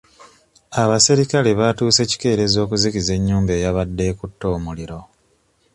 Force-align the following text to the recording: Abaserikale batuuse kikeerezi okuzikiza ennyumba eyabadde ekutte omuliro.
Abaserikale 0.81 1.49
batuuse 1.59 2.01
kikeerezi 2.09 2.57
okuzikiza 2.65 3.11
ennyumba 3.17 3.51
eyabadde 3.57 4.03
ekutte 4.11 4.45
omuliro. 4.55 4.99